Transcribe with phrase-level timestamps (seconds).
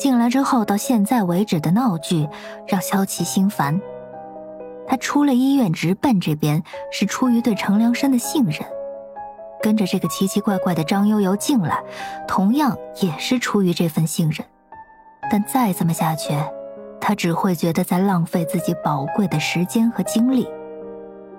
[0.00, 2.26] 进来之后到现在为止的闹剧，
[2.66, 3.78] 让萧琪心烦。
[4.88, 8.64] 他出了医院直奔这边，是出于对程良生的信任；
[9.62, 11.80] 跟着这个奇奇怪怪的张悠悠进来，
[12.26, 14.44] 同样也是出于这份信任。
[15.30, 16.34] 但再这么下去，
[16.98, 20.48] 他只会觉得在浪费自己宝贵的时间和精力。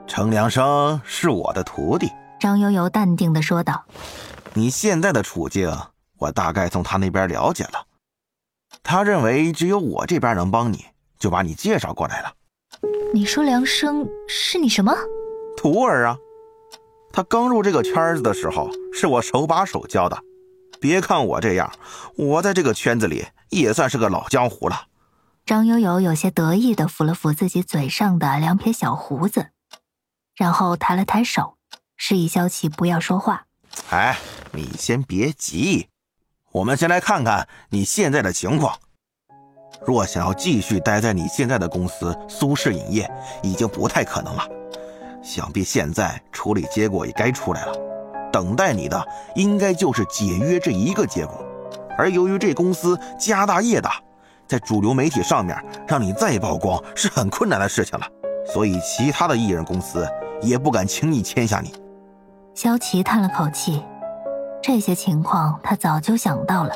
[0.05, 3.84] 程良生是我的徒弟，张悠悠淡定的说道
[4.54, 5.70] ：“你现在的处境，
[6.20, 7.86] 我大概从他那边了解了。
[8.84, 10.85] 他认为只有我这边能帮你，
[11.20, 12.34] 就把你介绍过来了。”
[13.13, 14.95] 你说梁生是你什么
[15.57, 16.17] 徒儿啊？
[17.12, 20.17] 他刚入这个圈子的时候，是我手把手教的。
[20.80, 21.71] 别看我这样，
[22.16, 24.88] 我在这个圈子里也算是个老江湖了。
[25.45, 29.49] 张悠悠有些得意的抚了抚自己嘴上的两撇小胡子，
[30.35, 31.57] 然后抬了抬手，
[31.98, 33.45] 示意萧琪不要说话。
[33.90, 34.18] 哎，
[34.54, 35.90] 你先别急，
[36.52, 38.76] 我们先来看看你现在的情况。
[39.86, 43.10] 若想要继续待在你现在的公司苏氏影业，
[43.41, 44.48] 已经不太可能了。
[45.24, 47.74] 想必现在处理结果也该出来了，
[48.32, 51.43] 等待你的应该就是解约这一个结果。
[51.98, 54.02] 而由于这公司家大业大，
[54.48, 58.05] 在主流媒体上面让你再曝光是很困难的事情了，
[58.46, 60.08] 所以其他的艺人公司
[60.41, 61.74] 也不敢轻易签下你。
[62.54, 63.84] 萧琪叹了口气，
[64.62, 66.72] 这些情况他早就想到了。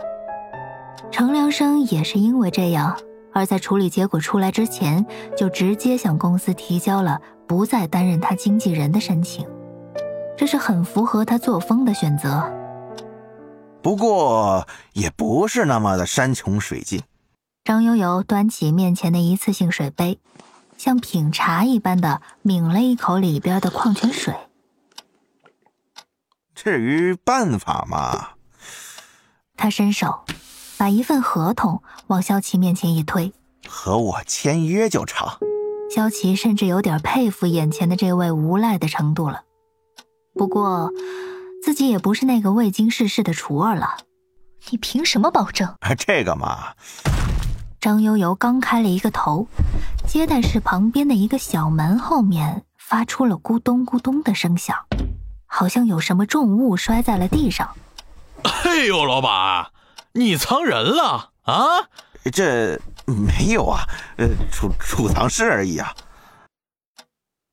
[1.11, 2.97] 程良生也是因为这样，
[3.31, 5.05] 而在处理结果出来之前，
[5.37, 9.47] 就直接向公司提交了不再担任他经纪人的申请，
[10.35, 12.51] 这是很符合他作风的选择。
[13.81, 17.01] 不过也不是那么的山穷水尽。
[17.63, 20.19] 张悠悠端起面前的一次性水杯，
[20.77, 24.33] 像品茶一般的抿了一口里边的矿泉水。
[26.55, 28.29] 至于办法嘛，
[29.55, 30.25] 他伸手。
[30.77, 33.31] 把一份合同往萧琪面前一推，
[33.65, 35.25] 和我签约就成。
[35.89, 39.43] 萧琪甚至有点佩服眼前的这位无赖的程度了。
[40.33, 40.91] 不过，
[41.63, 43.95] 自己也不是那个未经世事的厨儿了。
[44.69, 45.73] 你凭什么保证？
[45.97, 46.73] 这个嘛，
[47.79, 49.47] 张悠悠刚开了一个头，
[50.05, 54.75] 接待室旁边的一个小门后面发出了咕咚咕咚的声响，
[55.45, 57.75] 好像有什么重物摔在了地上。
[58.43, 59.67] 哎呦，老板！
[60.13, 61.63] 你藏人了啊？
[62.31, 63.83] 这没有啊，
[64.17, 65.93] 呃，储储藏室而已啊。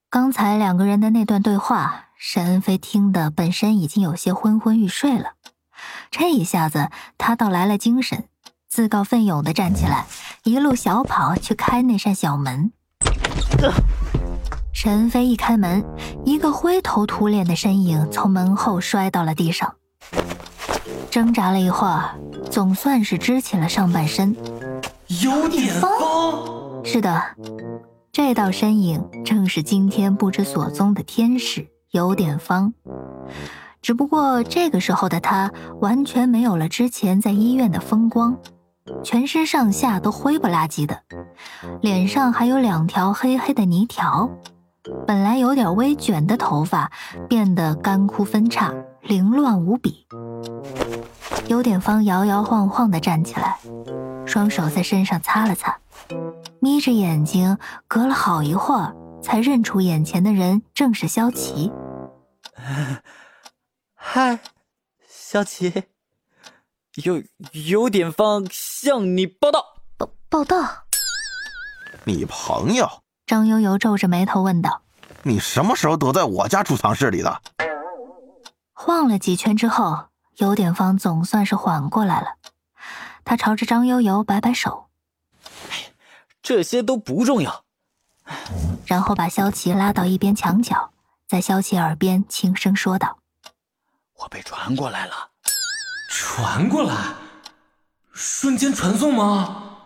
[0.08, 5.32] 刚才两个人的那段对话，沈恩飞听得本身已经有些昏昏欲睡了，
[6.10, 8.28] 这一下子他倒来了精神，
[8.68, 10.06] 自告奋勇的站起来，
[10.44, 12.72] 一路小跑去开那扇小门。
[13.58, 13.72] 沈
[14.84, 15.84] 恩飞一开门，
[16.24, 19.74] 一个灰头土脸的身影从门后摔到了地上。
[21.08, 22.16] 挣扎了一会儿，
[22.50, 24.36] 总算是支起了上半身。
[25.22, 25.88] 有点方，
[26.84, 27.22] 是的，
[28.10, 32.74] 这道身影正是今天不知所踪的天使有点方。
[33.80, 38.36] 只不过这个时候的他完全没有了之前在医院的风光，
[39.04, 41.02] 全身上下都灰不拉几的，
[41.80, 44.28] 脸上还有两条黑黑的泥条，
[45.06, 46.90] 本来有点微卷的头发
[47.28, 50.06] 变得干枯分叉，凌乱无比。
[51.46, 53.58] 有点方摇摇晃晃地站起来，
[54.26, 55.78] 双手在身上擦了擦，
[56.58, 61.70] 眯着眼睛，隔了好一会儿才认出眼前的人正是萧琪。
[63.94, 64.40] 嗨，
[65.08, 65.84] 萧琪，
[67.04, 67.22] 有
[67.52, 69.64] 有点方向你报道。
[69.96, 70.84] 报报道？
[72.04, 73.01] 你朋友？
[73.32, 74.82] 张悠悠皱着眉头问道。
[75.22, 77.40] 你什么时候躲在我家储藏室里的？
[78.74, 80.04] 晃了几圈之后。
[80.36, 82.26] 有点方总算是缓过来了，
[83.22, 84.86] 他朝着张悠悠摆摆手
[86.42, 87.64] ：“这些都不重要。”
[88.86, 90.90] 然后把萧琪拉到一边墙角，
[91.28, 93.18] 在萧琪耳边轻声说道
[94.20, 95.12] ：“我被传过来了。
[96.10, 96.94] ”“传过来？
[98.12, 99.76] 瞬间传送吗？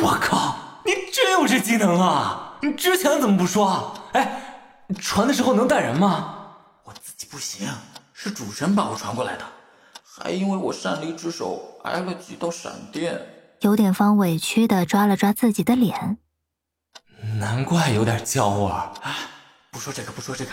[0.00, 2.51] 我靠，你真有这技能啊！
[2.62, 3.92] 你之前怎么不说？
[4.12, 4.40] 哎，
[5.00, 6.46] 传的时候能带人吗？
[6.84, 7.68] 我自己不行，
[8.12, 9.44] 是主神把我传过来的。”
[10.14, 13.18] 还因为我擅离职守挨了几道闪电，
[13.60, 16.18] 有点方委屈的抓了抓自己的脸，
[17.40, 18.92] 难怪有点焦味啊！
[19.72, 20.50] 不说这个，不说这个，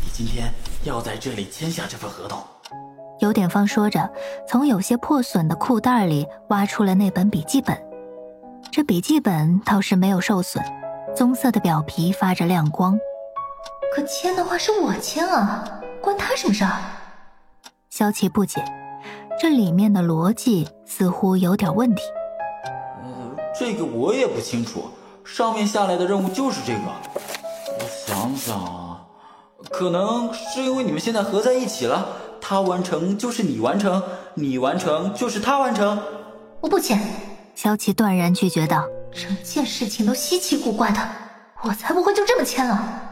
[0.00, 0.52] 你今天
[0.84, 2.42] 要在这里签下这份合同。
[3.20, 4.12] 有点方说着，
[4.48, 7.80] 从有些破损的裤袋里挖出了那本笔记本。
[8.72, 10.62] 这笔记本倒是没有受损，
[11.14, 12.98] 棕色的表皮发着亮光。
[13.94, 16.70] 可签的话是我签啊，关他什么事儿？
[17.90, 18.64] 萧琪不解，
[19.38, 22.02] 这里面的逻辑似乎有点问题。
[23.54, 24.84] 这个我也不清楚。
[25.24, 26.80] 上面下来的任务就是这个。
[26.80, 29.00] 我想想啊，
[29.70, 32.08] 可能是因为你们现在合在一起了，
[32.40, 34.02] 他完成就是你完成，
[34.34, 35.96] 你完成就是他完成。
[36.60, 36.98] 我不签。
[37.54, 41.08] 萧琪断然拒绝道：“整件事情都稀奇古怪的，
[41.62, 43.10] 我才不会就这么签了。”